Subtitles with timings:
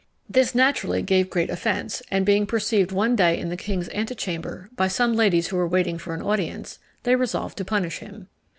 [0.27, 4.87] This naturally gave great offence; and being perceived one day in the king's antechamber, by
[4.87, 8.27] some ladies who were waiting for an audience, they resolved to punish him.